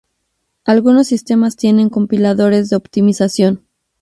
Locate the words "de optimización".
2.71-3.63